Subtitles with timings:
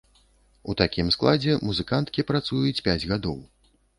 [0.71, 3.37] У такім складзе музыканткі працуюць пяць гадоў.